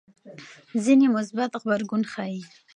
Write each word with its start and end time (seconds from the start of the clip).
ځینې 0.83 1.05
مثبت 1.15 1.51
غبرګون 1.61 2.03
ښيي. 2.11 2.41